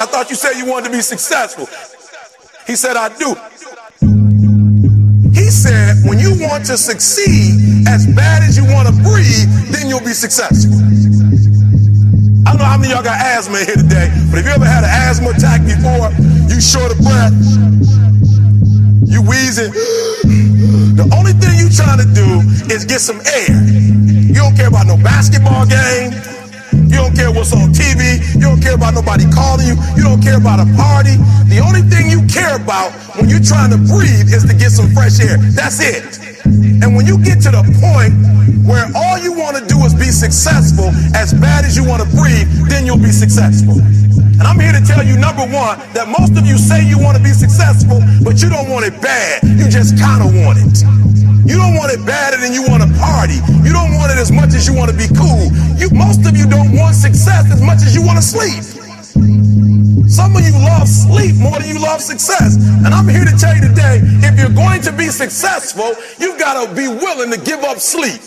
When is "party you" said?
53.00-53.72